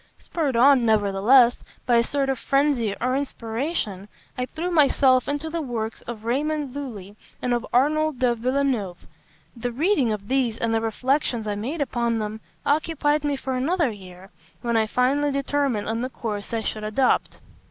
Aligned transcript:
Spurred 0.17 0.55
on, 0.55 0.83
nevertheless, 0.83 1.57
by 1.85 1.97
a 1.97 2.03
sort 2.03 2.27
of 2.29 2.39
frenzy 2.39 2.95
or 2.99 3.15
inspiration, 3.15 4.07
I 4.35 4.47
threw 4.47 4.71
myself 4.71 5.27
into 5.27 5.47
the 5.51 5.61
works 5.61 6.01
of 6.07 6.25
Raymond 6.25 6.75
Lulli 6.75 7.15
and 7.39 7.53
of 7.53 7.67
Arnold 7.71 8.17
de 8.17 8.33
Villeneuve. 8.33 9.05
The 9.55 9.71
reading 9.71 10.11
of 10.11 10.27
these, 10.27 10.57
and 10.57 10.73
the 10.73 10.81
reflections 10.81 11.45
I 11.45 11.53
made 11.53 11.81
upon 11.81 12.17
them, 12.17 12.41
occupied 12.65 13.23
me 13.23 13.35
for 13.35 13.53
another 13.53 13.91
year, 13.91 14.31
when 14.63 14.75
I 14.75 14.87
finally 14.87 15.31
determined 15.31 15.87
on 15.87 16.01
the 16.01 16.09
course 16.09 16.51
I 16.51 16.61
should 16.61 16.83
adopt. 16.83 17.37